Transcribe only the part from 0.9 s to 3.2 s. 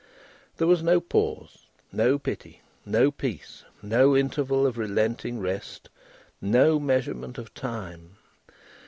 pause, no pity, no